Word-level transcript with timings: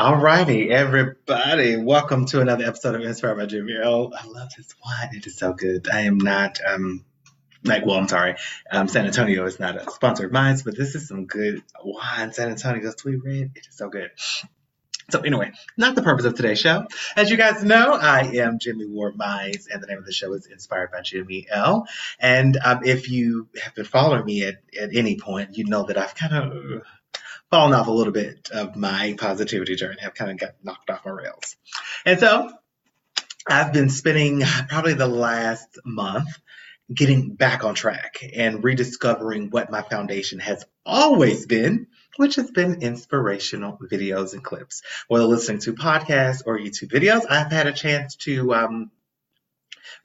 All 0.00 0.14
righty, 0.14 0.70
everybody. 0.70 1.74
Welcome 1.74 2.26
to 2.26 2.40
another 2.40 2.64
episode 2.64 2.94
of 2.94 3.00
Inspired 3.00 3.34
by 3.34 3.46
Jimmy 3.46 3.74
L. 3.82 4.12
I 4.16 4.28
love 4.28 4.48
this 4.56 4.72
wine. 4.84 5.08
It 5.12 5.26
is 5.26 5.36
so 5.36 5.52
good. 5.52 5.88
I 5.92 6.02
am 6.02 6.18
not, 6.18 6.60
um, 6.64 7.04
like, 7.64 7.84
well, 7.84 7.96
I'm 7.96 8.06
sorry. 8.06 8.36
Um, 8.70 8.86
San 8.86 9.06
Antonio 9.06 9.44
is 9.44 9.58
not 9.58 9.74
a 9.74 9.90
sponsor 9.90 10.26
of 10.26 10.32
mine, 10.32 10.56
but 10.64 10.76
this 10.76 10.94
is 10.94 11.08
some 11.08 11.26
good 11.26 11.64
wine. 11.82 12.32
San 12.32 12.48
Antonio 12.48 12.92
Sweet 12.96 13.24
Red. 13.24 13.50
It 13.56 13.66
is 13.68 13.76
so 13.76 13.88
good. 13.88 14.12
So 15.10 15.22
anyway, 15.22 15.50
not 15.76 15.96
the 15.96 16.02
purpose 16.02 16.26
of 16.26 16.34
today's 16.34 16.60
show. 16.60 16.86
As 17.16 17.28
you 17.28 17.36
guys 17.36 17.64
know, 17.64 17.94
I 17.94 18.20
am 18.34 18.60
Jimmy 18.60 18.86
Ward 18.86 19.16
Mize, 19.16 19.66
and 19.68 19.82
the 19.82 19.88
name 19.88 19.98
of 19.98 20.06
the 20.06 20.12
show 20.12 20.32
is 20.34 20.46
Inspired 20.46 20.92
by 20.92 21.00
Jimmy 21.00 21.48
L. 21.50 21.88
And 22.20 22.56
um, 22.64 22.84
if 22.84 23.10
you 23.10 23.48
have 23.60 23.74
been 23.74 23.84
following 23.84 24.24
me 24.24 24.44
at, 24.44 24.62
at 24.80 24.94
any 24.94 25.18
point, 25.18 25.58
you 25.58 25.64
know 25.64 25.82
that 25.86 25.98
I've 25.98 26.14
kind 26.14 26.34
of 26.36 26.82
fallen 27.50 27.72
off 27.72 27.86
a 27.86 27.92
little 27.92 28.12
bit 28.12 28.50
of 28.52 28.76
my 28.76 29.14
positivity 29.18 29.74
journey. 29.76 29.98
I've 30.04 30.14
kind 30.14 30.30
of 30.30 30.38
got 30.38 30.50
knocked 30.62 30.90
off 30.90 31.04
my 31.04 31.12
rails. 31.12 31.56
And 32.04 32.20
so 32.20 32.52
I've 33.48 33.72
been 33.72 33.88
spending 33.88 34.42
probably 34.68 34.94
the 34.94 35.08
last 35.08 35.78
month 35.84 36.28
getting 36.92 37.34
back 37.34 37.64
on 37.64 37.74
track 37.74 38.18
and 38.34 38.64
rediscovering 38.64 39.50
what 39.50 39.70
my 39.70 39.82
foundation 39.82 40.38
has 40.38 40.64
always 40.86 41.46
been, 41.46 41.86
which 42.16 42.36
has 42.36 42.50
been 42.50 42.82
inspirational 42.82 43.78
videos 43.90 44.32
and 44.32 44.42
clips. 44.42 44.82
Whether 45.06 45.24
listening 45.24 45.60
to 45.60 45.74
podcasts 45.74 46.42
or 46.46 46.58
YouTube 46.58 46.90
videos, 46.90 47.22
I've 47.28 47.52
had 47.52 47.66
a 47.66 47.72
chance 47.72 48.16
to 48.16 48.54
um, 48.54 48.90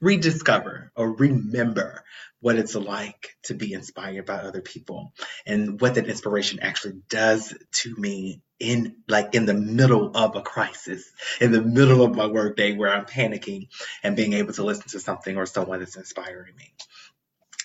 rediscover 0.00 0.92
or 0.96 1.12
remember 1.12 2.04
what 2.40 2.56
it's 2.56 2.74
like 2.74 3.36
to 3.44 3.54
be 3.54 3.72
inspired 3.72 4.26
by 4.26 4.34
other 4.34 4.60
people 4.60 5.12
and 5.46 5.80
what 5.80 5.94
that 5.94 6.08
inspiration 6.08 6.60
actually 6.60 7.00
does 7.08 7.54
to 7.72 7.94
me 7.96 8.42
in 8.60 8.96
like 9.08 9.34
in 9.34 9.46
the 9.46 9.54
middle 9.54 10.16
of 10.16 10.36
a 10.36 10.42
crisis 10.42 11.10
in 11.40 11.52
the 11.52 11.62
middle 11.62 12.02
of 12.02 12.14
my 12.14 12.26
workday 12.26 12.76
where 12.76 12.92
i'm 12.92 13.06
panicking 13.06 13.68
and 14.02 14.14
being 14.14 14.34
able 14.34 14.52
to 14.52 14.62
listen 14.62 14.88
to 14.88 15.00
something 15.00 15.36
or 15.36 15.46
someone 15.46 15.80
that's 15.80 15.96
inspiring 15.96 16.54
me 16.56 16.72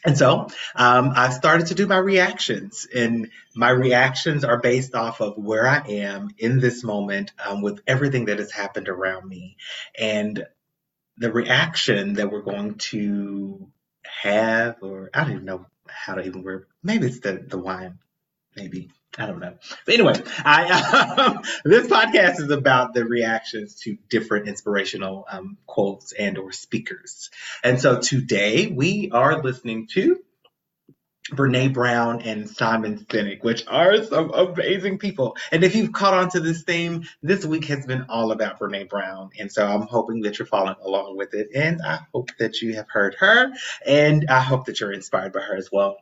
and 0.05 0.17
so 0.17 0.47
um, 0.75 1.11
I've 1.15 1.33
started 1.33 1.67
to 1.67 1.75
do 1.75 1.85
my 1.85 1.97
reactions, 1.97 2.87
and 2.93 3.29
my 3.53 3.69
reactions 3.69 4.45
are 4.45 4.59
based 4.59 4.95
off 4.95 5.19
of 5.19 5.37
where 5.37 5.67
I 5.67 5.79
am 5.87 6.29
in 6.37 6.59
this 6.59 6.83
moment 6.83 7.31
um, 7.45 7.61
with 7.61 7.81
everything 7.85 8.25
that 8.25 8.39
has 8.39 8.51
happened 8.51 8.87
around 8.87 9.27
me. 9.27 9.57
And 9.97 10.45
the 11.19 11.31
reaction 11.31 12.13
that 12.13 12.31
we're 12.31 12.41
going 12.41 12.75
to 12.75 13.69
have, 14.23 14.77
or 14.81 15.09
I 15.13 15.23
don't 15.23 15.33
even 15.33 15.45
know 15.45 15.65
how 15.87 16.15
to 16.15 16.23
even 16.23 16.43
word. 16.43 16.65
Maybe 16.81 17.07
it's 17.07 17.19
the 17.19 17.33
the 17.33 17.57
wine. 17.57 17.99
Maybe 18.55 18.89
I 19.17 19.25
don't 19.25 19.39
know. 19.39 19.55
But 19.85 19.93
anyway, 19.93 20.13
I 20.45 21.13
um, 21.35 21.43
this 21.65 21.87
podcast 21.87 22.39
is 22.39 22.49
about 22.49 22.93
the 22.93 23.05
reactions 23.05 23.75
to 23.81 23.97
different 24.09 24.47
inspirational 24.47 25.25
um, 25.29 25.57
quotes 25.67 26.13
and 26.13 26.37
or 26.37 26.51
speakers. 26.51 27.29
And 27.63 27.79
so 27.81 27.99
today 27.99 28.67
we 28.67 29.11
are 29.11 29.43
listening 29.43 29.87
to 29.93 30.21
Brene 31.31 31.73
Brown 31.73 32.21
and 32.21 32.49
Simon 32.49 33.05
Sinek, 33.05 33.43
which 33.43 33.65
are 33.67 34.03
some 34.03 34.31
amazing 34.31 34.97
people. 34.97 35.37
And 35.51 35.63
if 35.63 35.75
you've 35.75 35.93
caught 35.93 36.13
on 36.13 36.29
to 36.31 36.39
this 36.39 36.63
theme, 36.63 37.03
this 37.21 37.45
week 37.45 37.65
has 37.65 37.85
been 37.85 38.05
all 38.09 38.31
about 38.31 38.59
Brene 38.59 38.89
Brown. 38.89 39.29
And 39.39 39.51
so 39.51 39.65
I'm 39.65 39.83
hoping 39.83 40.21
that 40.21 40.39
you're 40.39 40.45
following 40.45 40.75
along 40.83 41.17
with 41.17 41.33
it. 41.33 41.49
And 41.55 41.81
I 41.81 41.99
hope 42.13 42.31
that 42.39 42.61
you 42.61 42.75
have 42.75 42.87
heard 42.89 43.15
her. 43.19 43.51
And 43.85 44.25
I 44.29 44.41
hope 44.41 44.65
that 44.65 44.79
you're 44.79 44.91
inspired 44.91 45.33
by 45.33 45.41
her 45.41 45.55
as 45.55 45.69
well. 45.71 45.97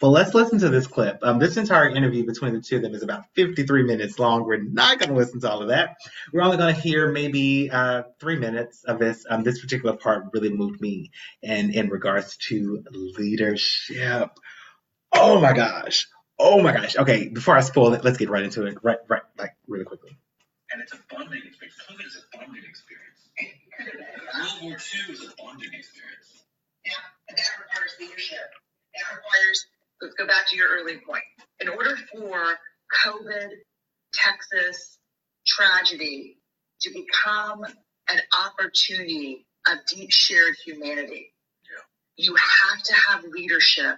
But 0.00 0.08
let's 0.08 0.34
listen 0.34 0.58
to 0.60 0.68
this 0.68 0.86
clip. 0.86 1.18
Um, 1.22 1.38
this 1.38 1.56
entire 1.56 1.88
interview 1.88 2.26
between 2.26 2.52
the 2.52 2.60
two 2.60 2.76
of 2.76 2.82
them 2.82 2.94
is 2.94 3.02
about 3.02 3.24
53 3.34 3.84
minutes 3.84 4.18
long. 4.18 4.44
We're 4.44 4.62
not 4.62 4.98
going 4.98 5.10
to 5.10 5.16
listen 5.16 5.40
to 5.40 5.50
all 5.50 5.62
of 5.62 5.68
that. 5.68 5.96
We're 6.32 6.42
only 6.42 6.56
going 6.56 6.74
to 6.74 6.80
hear 6.80 7.10
maybe 7.12 7.70
uh, 7.70 8.02
three 8.20 8.36
minutes 8.36 8.84
of 8.84 8.98
this. 8.98 9.24
Um, 9.28 9.44
this 9.44 9.60
particular 9.60 9.96
part 9.96 10.26
really 10.32 10.50
moved 10.50 10.80
me 10.80 11.10
and 11.42 11.72
in 11.72 11.88
regards 11.88 12.36
to 12.48 12.84
leadership. 12.90 14.30
Oh 15.12 15.40
my 15.40 15.52
gosh. 15.52 16.06
Oh 16.38 16.62
my 16.62 16.72
gosh. 16.72 16.96
Okay, 16.96 17.28
before 17.28 17.56
I 17.56 17.60
spoil 17.60 17.94
it, 17.94 18.04
let's 18.04 18.18
get 18.18 18.30
right 18.30 18.44
into 18.44 18.66
it. 18.66 18.78
Right, 18.82 18.98
right, 19.08 19.22
like 19.36 19.54
really 19.66 19.84
quickly. 19.84 20.16
And 20.72 20.82
it's 20.82 20.92
a 20.92 20.98
bonding 21.10 21.42
experience. 21.46 21.76
COVID 21.88 22.06
is 22.06 22.16
a 22.16 22.38
bonding 22.38 22.62
experience. 22.68 23.18
World 24.34 24.62
War 24.62 24.72
II 24.72 25.14
is 25.14 25.22
a 25.24 25.42
bonding 25.42 25.70
experience. 25.72 26.44
Yeah, 26.84 26.92
and 27.28 27.38
that 27.38 27.48
requires 27.58 27.94
leadership. 27.98 28.38
That 28.94 29.16
requires, 29.16 29.66
let's 30.02 30.14
go 30.14 30.26
back 30.26 30.48
to 30.50 30.56
your 30.56 30.68
early 30.78 30.98
point. 30.98 31.24
In 31.60 31.68
order 31.68 31.96
for 32.12 32.40
COVID, 33.04 33.48
Texas 34.14 34.98
tragedy 35.46 36.36
to 36.82 36.90
become 36.90 37.64
an 37.64 38.20
opportunity 38.46 39.46
of 39.68 39.78
deep 39.94 40.10
shared 40.12 40.54
humanity, 40.64 41.32
Yeah. 41.64 41.82
you 42.16 42.36
have 42.36 42.82
to 42.84 42.94
have 42.94 43.24
leadership 43.24 43.84
Yeah. 43.86 43.96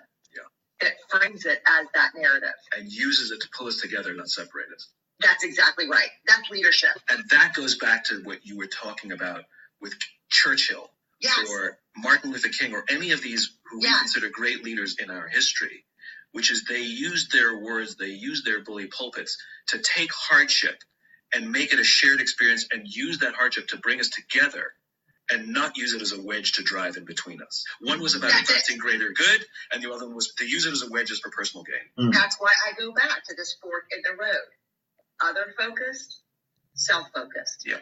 That 0.80 0.92
frames 1.10 1.46
it 1.46 1.60
as 1.68 1.86
that 1.94 2.10
narrative. 2.16 2.50
And 2.76 2.91
uses 2.92 3.30
it 3.32 3.41
to 3.42 3.48
pull 3.56 3.68
us 3.68 3.78
together, 3.80 4.14
not 4.14 4.28
separate 4.30 4.68
us. 4.74 4.88
That's 5.20 5.44
exactly 5.44 5.88
right. 5.88 6.10
That's 6.26 6.50
leadership. 6.50 6.91
And 7.10 7.24
that 7.30 7.54
goes 7.54 7.76
back 7.78 8.04
to 8.06 8.22
what 8.24 8.41
you 8.44 8.58
were 8.58 8.68
talking 8.68 9.12
about 9.12 9.44
with 9.80 9.94
Churchill 10.30 10.91
Yes. 11.20 11.48
or 11.50 11.78
Martin 11.96 12.32
Luther 12.32 12.50
King 12.50 12.74
or 12.74 12.84
any 12.91 13.12
of 13.12 13.22
these 13.22 13.50
who 13.70 13.78
we 13.80 13.84
Yes. 13.86 14.00
consider 14.00 14.30
great 14.30 14.64
leaders 14.64 14.96
in 14.98 15.10
our 15.10 15.28
history, 15.28 15.84
which 16.32 16.50
is 16.50 16.64
they 16.64 16.80
used 16.82 17.32
their 17.32 17.56
words, 17.56 17.97
they 17.97 18.08
used 18.10 18.44
their 18.44 18.60
bully 18.60 18.86
pulpits 18.88 19.36
to 19.68 19.78
take 19.80 20.10
hardship 20.12 20.76
and 21.34 21.52
make 21.52 21.72
it 21.72 21.80
a 21.80 21.84
shared 21.84 22.20
experience 22.20 22.66
and 22.72 22.86
use 22.88 23.18
that 23.18 23.34
hardship 23.34 23.68
to 23.68 23.78
bring 23.78 24.00
us 24.00 24.10
together 24.10 24.72
and 25.30 25.48
not 25.48 25.76
use 25.76 25.94
it 25.94 26.02
as 26.02 26.12
a 26.12 26.20
wedge 26.20 26.52
to 26.52 26.62
drive 26.62 26.96
in 26.96 27.04
between 27.04 27.41
us. 27.42 27.64
One 27.80 28.00
was 28.00 28.14
about 28.14 28.30
That's 28.30 28.70
it. 28.70 28.78
greater 28.78 29.10
good, 29.10 29.44
and 29.72 29.82
the 29.82 29.92
other 29.92 30.06
one 30.06 30.14
was 30.14 30.32
to 30.38 30.44
use 30.44 30.66
it 30.66 30.72
as 30.72 30.82
a 30.82 30.91
wedge 30.91 31.08
just 31.08 31.22
for 31.22 31.30
personal 31.30 31.64
gain. 31.64 32.06
Hmm. 32.06 32.10
That's 32.10 32.36
why 32.41 32.50
I 32.68 32.72
go 32.78 32.92
back 32.92 33.24
to 33.28 33.34
this 33.36 33.56
fork 33.62 33.84
in 33.92 34.02
the 34.02 34.20
road. 34.20 34.48
Other 35.22 35.54
focused, 35.58 36.20
self 36.74 37.06
focused. 37.14 37.64
Yeah. 37.66 37.78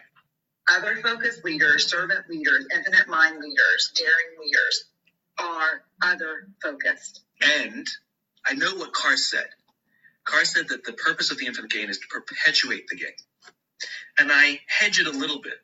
Other 0.71 0.97
focused 0.97 1.43
leaders, 1.43 1.89
servant 1.89 2.29
leaders, 2.29 2.67
infinite 2.73 3.07
mind 3.07 3.39
leaders, 3.39 3.91
daring 3.95 4.39
leaders 4.39 4.83
are 5.39 5.81
other 6.03 6.47
focused. 6.61 7.21
And 7.41 7.87
I 8.47 8.53
know 8.53 8.75
what 8.75 8.93
Carse 8.93 9.29
said. 9.31 9.47
Carse 10.25 10.53
said 10.53 10.67
that 10.69 10.83
the 10.83 10.93
purpose 10.93 11.31
of 11.31 11.39
the 11.39 11.47
infinite 11.47 11.71
game 11.71 11.89
is 11.89 11.97
to 11.97 12.05
perpetuate 12.07 12.87
the 12.87 12.97
gain. 12.97 13.13
And 14.19 14.29
I 14.31 14.59
hedge 14.67 14.99
it 14.99 15.07
a 15.07 15.11
little 15.11 15.41
bit 15.41 15.57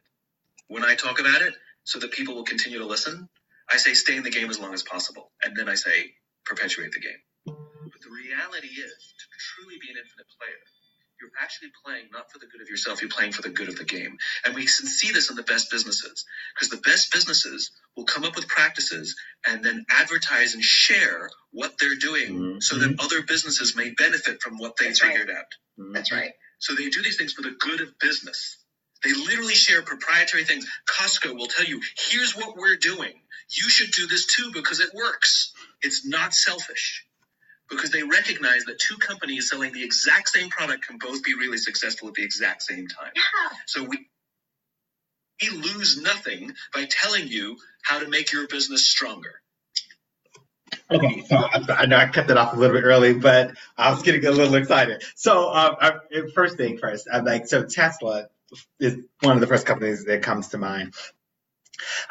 when 0.69 0.83
I 0.83 0.95
talk 0.95 1.19
about 1.19 1.41
it 1.41 1.53
so 1.85 1.99
that 1.99 2.11
people 2.11 2.35
will 2.35 2.43
continue 2.43 2.79
to 2.79 2.85
listen. 2.85 3.29
I 3.71 3.77
say 3.77 3.93
stay 3.93 4.17
in 4.17 4.23
the 4.23 4.31
game 4.31 4.49
as 4.49 4.59
long 4.59 4.73
as 4.73 4.83
possible. 4.83 5.31
And 5.43 5.55
then 5.55 5.69
I 5.69 5.75
say 5.75 6.13
perpetuate 6.45 6.91
the 6.91 6.99
game. 6.99 7.21
But 7.45 8.01
the 8.01 8.11
reality 8.11 8.67
is 8.67 8.91
to 8.91 9.25
truly 9.39 9.77
be 9.79 9.89
an 9.89 9.97
infinite 9.97 10.27
player, 10.37 10.61
you're 11.21 11.31
actually 11.41 11.69
playing 11.85 12.05
not 12.11 12.31
for 12.31 12.39
the 12.39 12.47
good 12.47 12.61
of 12.61 12.69
yourself, 12.69 13.01
you're 13.01 13.09
playing 13.09 13.31
for 13.31 13.41
the 13.41 13.49
good 13.49 13.69
of 13.69 13.77
the 13.77 13.85
game. 13.85 14.17
And 14.45 14.53
we 14.53 14.61
can 14.61 14.87
see 14.87 15.11
this 15.11 15.29
in 15.29 15.35
the 15.35 15.43
best 15.43 15.71
businesses 15.71 16.25
because 16.53 16.69
the 16.69 16.81
best 16.83 17.13
businesses 17.13 17.71
will 17.95 18.03
come 18.05 18.25
up 18.25 18.35
with 18.35 18.47
practices 18.47 19.15
and 19.47 19.63
then 19.63 19.85
advertise 19.89 20.53
and 20.53 20.63
share 20.63 21.29
what 21.51 21.73
they're 21.79 21.95
doing 21.95 22.35
mm-hmm. 22.35 22.59
so 22.59 22.77
that 22.79 22.99
other 22.99 23.21
businesses 23.23 23.75
may 23.75 23.91
benefit 23.91 24.41
from 24.41 24.57
what 24.57 24.75
they 24.77 24.87
That's 24.87 25.03
right. 25.03 25.11
figured 25.13 25.29
out. 25.29 25.45
Mm-hmm. 25.79 25.93
That's 25.93 26.11
right. 26.11 26.31
So 26.59 26.75
they 26.75 26.89
do 26.89 27.01
these 27.01 27.17
things 27.17 27.33
for 27.33 27.43
the 27.43 27.55
good 27.59 27.81
of 27.81 27.97
business. 27.99 28.57
They 29.05 29.13
literally 29.13 29.53
share 29.53 29.83
proprietary 29.83 30.45
things. 30.45 30.65
Costco 30.89 31.35
will 31.35 31.45
tell 31.45 31.65
you, 31.65 31.79
here's 32.09 32.35
what 32.35 32.57
we're 32.57 32.75
doing. 32.75 33.13
You 33.51 33.69
should 33.69 33.91
do 33.91 34.07
this 34.07 34.25
too 34.25 34.51
because 34.51 34.79
it 34.79 34.89
works. 34.95 35.53
It's 35.81 36.05
not 36.05 36.33
selfish 36.33 37.05
because 37.69 37.91
they 37.91 38.01
recognize 38.01 38.63
that 38.65 38.79
two 38.79 38.97
companies 38.97 39.49
selling 39.49 39.73
the 39.73 39.83
exact 39.83 40.29
same 40.29 40.49
product 40.49 40.87
can 40.87 40.97
both 40.97 41.23
be 41.23 41.35
really 41.35 41.59
successful 41.59 42.07
at 42.07 42.15
the 42.15 42.23
exact 42.23 42.63
same 42.63 42.87
time. 42.87 43.11
Yeah. 43.15 43.57
So 43.67 43.83
we, 43.83 44.07
we 45.41 45.49
lose 45.49 46.01
nothing 46.01 46.53
by 46.73 46.87
telling 46.89 47.27
you 47.27 47.57
how 47.83 47.99
to 47.99 48.07
make 48.07 48.31
your 48.31 48.47
business 48.47 48.89
stronger. 48.89 49.41
Okay, 50.89 51.23
so 51.27 51.37
I, 51.37 51.61
I 51.69 51.85
know 51.85 51.97
I 51.97 52.07
cut 52.07 52.27
that 52.27 52.37
off 52.37 52.53
a 52.53 52.55
little 52.57 52.75
bit 52.75 52.83
early, 52.83 53.13
but 53.13 53.51
I 53.77 53.91
was 53.91 54.01
getting 54.01 54.25
a 54.25 54.31
little 54.31 54.55
excited. 54.55 55.03
So, 55.15 55.49
um, 55.53 55.75
I, 55.79 55.93
first 56.33 56.57
thing 56.57 56.79
first, 56.79 57.07
I'm 57.11 57.23
like, 57.23 57.47
so 57.47 57.63
Tesla 57.63 58.29
is 58.79 58.97
one 59.21 59.35
of 59.35 59.41
the 59.41 59.47
first 59.47 59.65
companies 59.65 60.05
that 60.05 60.23
comes 60.23 60.49
to 60.49 60.57
mind. 60.57 60.93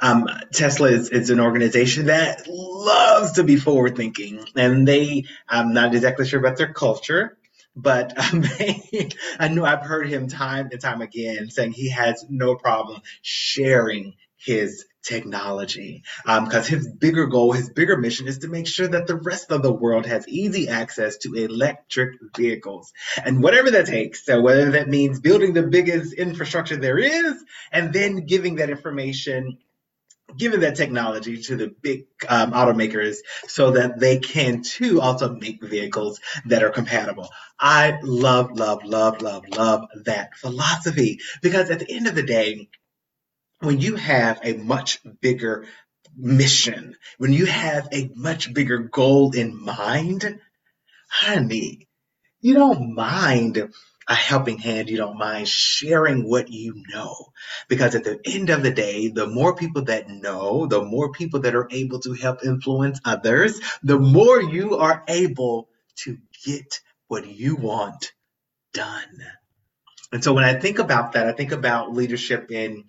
Um, 0.00 0.28
Tesla 0.52 0.88
is, 0.88 1.08
is 1.08 1.30
an 1.30 1.40
organization 1.40 2.06
that 2.06 2.46
loves 2.48 3.32
to 3.32 3.44
be 3.44 3.56
forward 3.56 3.96
thinking, 3.96 4.44
and 4.56 4.86
they, 4.86 5.24
I'm 5.48 5.72
not 5.72 5.94
exactly 5.94 6.26
sure 6.26 6.40
about 6.40 6.58
their 6.58 6.72
culture, 6.72 7.38
but 7.74 8.16
um, 8.18 8.42
they, 8.58 9.10
I 9.38 9.48
know 9.48 9.64
I've 9.64 9.82
heard 9.82 10.08
him 10.08 10.28
time 10.28 10.68
and 10.70 10.80
time 10.80 11.00
again 11.00 11.50
saying 11.50 11.72
he 11.72 11.90
has 11.90 12.24
no 12.28 12.56
problem 12.56 13.00
sharing 13.22 14.14
his 14.36 14.84
technology 15.04 16.02
because 16.24 16.70
um, 16.70 16.76
his 16.76 16.88
bigger 16.88 17.26
goal, 17.26 17.52
his 17.52 17.70
bigger 17.70 17.96
mission 17.96 18.26
is 18.26 18.38
to 18.38 18.48
make 18.48 18.66
sure 18.66 18.88
that 18.88 19.06
the 19.06 19.16
rest 19.16 19.50
of 19.50 19.62
the 19.62 19.72
world 19.72 20.06
has 20.06 20.26
easy 20.28 20.68
access 20.68 21.18
to 21.18 21.34
electric 21.34 22.18
vehicles 22.36 22.92
and 23.24 23.42
whatever 23.42 23.70
that 23.70 23.86
takes. 23.86 24.24
So 24.24 24.40
whether 24.40 24.72
that 24.72 24.88
means 24.88 25.20
building 25.20 25.52
the 25.52 25.62
biggest 25.62 26.14
infrastructure 26.14 26.76
there 26.76 26.98
is 26.98 27.44
and 27.70 27.92
then 27.92 28.26
giving 28.26 28.56
that 28.56 28.70
information 28.70 29.58
giving 30.36 30.60
that 30.60 30.76
technology 30.76 31.40
to 31.42 31.56
the 31.56 31.74
big 31.82 32.06
um, 32.28 32.52
automakers 32.52 33.18
so 33.46 33.72
that 33.72 33.98
they 33.98 34.18
can 34.18 34.62
too 34.62 35.00
also 35.00 35.32
make 35.32 35.62
vehicles 35.62 36.20
that 36.46 36.62
are 36.62 36.70
compatible. 36.70 37.28
I 37.58 37.98
love, 38.02 38.52
love, 38.52 38.84
love, 38.84 39.22
love, 39.22 39.44
love 39.48 39.86
that 40.04 40.36
philosophy 40.36 41.20
because 41.42 41.70
at 41.70 41.78
the 41.78 41.90
end 41.90 42.06
of 42.06 42.14
the 42.14 42.22
day, 42.22 42.68
when 43.64 43.80
you 43.80 43.96
have 43.96 44.40
a 44.42 44.54
much 44.54 45.00
bigger 45.20 45.66
mission, 46.16 46.96
when 47.18 47.32
you 47.32 47.46
have 47.46 47.88
a 47.92 48.10
much 48.14 48.52
bigger 48.52 48.78
goal 48.78 49.32
in 49.32 49.62
mind, 49.62 50.38
honey, 51.08 51.88
you 52.40 52.54
don't 52.54 52.94
mind 52.94 53.72
a 54.06 54.14
helping 54.14 54.58
hand, 54.58 54.90
you 54.90 54.98
don't 54.98 55.16
mind 55.16 55.48
sharing 55.48 56.28
what 56.28 56.50
you 56.50 56.82
know. 56.92 57.14
Because 57.68 57.94
at 57.94 58.04
the 58.04 58.20
end 58.24 58.50
of 58.50 58.62
the 58.62 58.70
day, 58.70 59.08
the 59.08 59.26
more 59.26 59.56
people 59.56 59.84
that 59.84 60.08
know, 60.08 60.66
the 60.66 60.82
more 60.82 61.10
people 61.12 61.40
that 61.40 61.54
are 61.54 61.68
able 61.70 62.00
to 62.00 62.12
help 62.12 62.44
influence 62.44 63.00
others, 63.04 63.60
the 63.82 63.98
more 63.98 64.42
you 64.42 64.76
are 64.76 65.02
able 65.08 65.68
to 65.96 66.18
get 66.44 66.80
what 67.08 67.26
you 67.26 67.56
want 67.56 68.12
done. 68.74 69.24
And 70.12 70.22
so 70.22 70.34
when 70.34 70.44
I 70.44 70.54
think 70.54 70.78
about 70.78 71.12
that, 71.12 71.26
I 71.26 71.32
think 71.32 71.52
about 71.52 71.92
leadership 71.92 72.50
in 72.50 72.84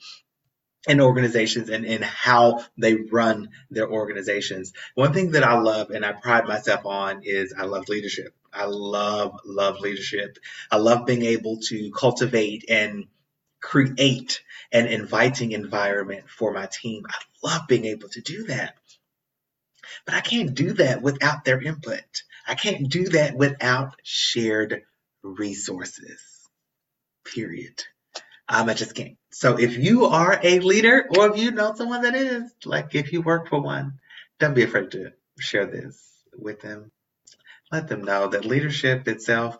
in 0.88 1.02
organizations 1.02 1.70
and, 1.70 1.86
and 1.86 2.04
how 2.04 2.64
they 2.78 2.96
run 2.96 3.50
their 3.72 3.90
organizations. 3.90 4.74
One 4.94 5.14
thing 5.14 5.32
that 5.32 5.44
I 5.44 5.60
love 5.60 5.90
and 5.90 6.06
I 6.06 6.12
pride 6.14 6.48
myself 6.48 6.86
on 6.86 7.24
is 7.24 7.54
I 7.58 7.66
love 7.66 7.90
leadership. 7.90 8.34
I 8.54 8.66
love, 8.66 9.40
love 9.46 9.80
leadership. 9.80 10.38
I 10.72 10.78
love 10.78 11.06
being 11.06 11.24
able 11.24 11.60
to 11.68 11.92
cultivate 11.92 12.66
and 12.70 13.06
create 13.62 14.42
an 14.72 14.88
inviting 14.88 15.52
environment 15.52 16.30
for 16.30 16.54
my 16.54 16.68
team. 16.72 17.04
I 17.10 17.18
love 17.44 17.64
being 17.68 17.86
able 17.86 18.10
to 18.10 18.22
do 18.22 18.44
that. 18.46 18.76
But 20.06 20.16
I 20.16 20.22
can't 20.22 20.54
do 20.54 20.74
that 20.74 21.02
without 21.02 21.46
their 21.46 21.62
input. 21.62 22.24
I 22.48 22.56
can't 22.56 22.90
do 22.90 23.10
that 23.10 23.36
without 23.36 23.96
shared 24.04 24.84
resources. 25.24 26.22
Period. 27.26 27.84
Um, 28.48 28.70
I 28.70 28.74
just 28.74 28.96
can't. 28.96 29.18
So 29.32 29.58
if 29.60 29.78
you 29.78 30.06
are 30.06 30.40
a 30.42 30.60
leader 30.60 31.06
or 31.18 31.32
if 31.32 31.38
you 31.38 31.52
know 31.52 31.74
someone 31.76 32.04
that 32.04 32.16
is, 32.16 32.52
like 32.64 32.96
if 32.96 33.12
you 33.12 33.22
work 33.22 33.50
for 33.50 33.60
one, 33.60 34.00
don't 34.40 34.54
be 34.54 34.64
afraid 34.64 34.92
to 34.92 35.12
share 35.40 35.66
this 35.66 36.02
with 36.38 36.62
them 36.62 36.92
let 37.72 37.88
them 37.88 38.04
know 38.04 38.28
that 38.28 38.46
leadership 38.46 39.08
itself, 39.08 39.58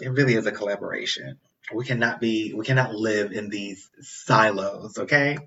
it 0.00 0.08
really 0.08 0.34
is 0.34 0.46
a 0.46 0.52
collaboration. 0.52 1.38
We 1.72 1.84
cannot 1.84 2.20
be, 2.20 2.52
we 2.54 2.64
cannot 2.64 2.94
live 2.94 3.32
in 3.32 3.48
these 3.48 3.90
silos, 4.00 4.98
okay? 4.98 5.38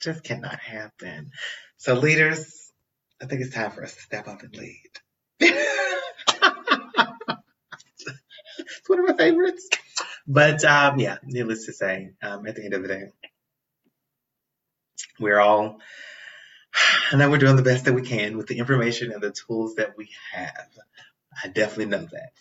Just 0.00 0.24
cannot 0.24 0.58
happen. 0.58 1.30
So 1.76 1.94
leaders, 1.94 2.72
I 3.22 3.26
think 3.26 3.42
it's 3.42 3.54
time 3.54 3.70
for 3.70 3.84
us 3.84 3.94
to 3.94 4.00
step 4.00 4.28
up 4.28 4.42
and 4.42 4.56
lead. 4.56 4.90
it's 5.40 5.58
one 8.86 9.00
of 9.00 9.06
my 9.06 9.16
favorites. 9.16 9.68
But 10.26 10.64
um, 10.64 10.98
yeah, 10.98 11.18
needless 11.24 11.66
to 11.66 11.72
say, 11.72 12.10
um, 12.22 12.46
at 12.46 12.56
the 12.56 12.64
end 12.64 12.74
of 12.74 12.82
the 12.82 12.88
day, 12.88 13.04
we're 15.18 15.38
all, 15.40 15.78
and 17.10 17.18
know 17.18 17.30
we're 17.30 17.38
doing 17.38 17.56
the 17.56 17.62
best 17.62 17.86
that 17.86 17.94
we 17.94 18.02
can 18.02 18.36
with 18.36 18.46
the 18.46 18.58
information 18.58 19.12
and 19.12 19.22
the 19.22 19.32
tools 19.32 19.76
that 19.76 19.96
we 19.96 20.08
have. 20.32 20.68
I 21.42 21.48
definitely 21.48 21.86
know 21.86 22.06
that. 22.12 22.32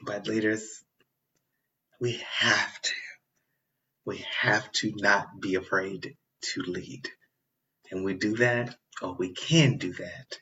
But 0.00 0.26
leaders, 0.26 0.82
we 2.00 2.20
have 2.40 2.82
to, 2.82 2.92
we 4.04 4.24
have 4.40 4.70
to 4.72 4.92
not 4.96 5.40
be 5.40 5.54
afraid 5.54 6.16
to 6.42 6.62
lead. 6.62 7.08
And 7.90 8.04
we 8.04 8.14
do 8.14 8.36
that, 8.38 8.74
or 9.00 9.14
we 9.14 9.32
can 9.32 9.76
do 9.76 9.92
that 9.94 10.38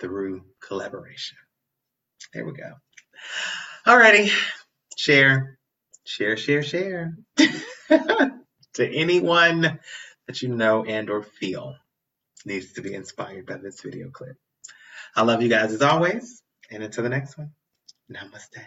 through 0.00 0.44
collaboration. 0.66 1.36
There 2.32 2.46
we 2.46 2.52
go. 2.52 2.72
Alrighty. 3.86 4.32
Share, 4.96 5.58
share, 6.04 6.36
share, 6.36 6.62
share 6.62 7.16
to 7.36 8.40
anyone 8.78 9.78
that 10.26 10.42
you 10.42 10.48
know 10.48 10.84
and 10.84 11.10
or 11.10 11.22
feel 11.22 11.74
needs 12.44 12.72
to 12.72 12.82
be 12.82 12.94
inspired 12.94 13.46
by 13.46 13.56
this 13.56 13.80
video 13.80 14.10
clip. 14.10 14.36
I 15.14 15.22
love 15.22 15.42
you 15.42 15.48
guys 15.48 15.72
as 15.72 15.82
always. 15.82 16.42
And 16.70 16.82
until 16.82 17.04
the 17.04 17.10
next 17.10 17.36
one, 17.36 17.52
namaste. 18.10 18.62